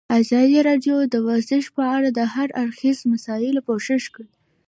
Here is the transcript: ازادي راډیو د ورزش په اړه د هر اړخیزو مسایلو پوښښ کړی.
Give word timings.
ازادي 0.21 0.59
راډیو 0.69 0.97
د 1.13 1.15
ورزش 1.27 1.63
په 1.75 1.83
اړه 1.95 2.09
د 2.13 2.19
هر 2.33 2.47
اړخیزو 2.63 3.03
مسایلو 3.13 3.65
پوښښ 3.67 4.03
کړی. 4.15 4.31